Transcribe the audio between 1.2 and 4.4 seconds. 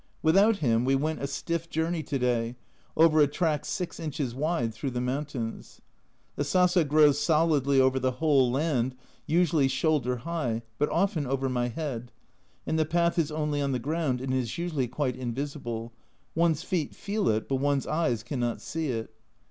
a stiff journey to day, over a track 6 inches